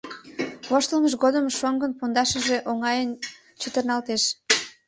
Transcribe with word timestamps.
Воштылмыж 0.69 1.13
годым 1.23 1.45
шоҥгын 1.57 1.91
пондашыже 1.99 2.57
оҥайын 2.69 3.09
чытырналтеш. 3.61 4.23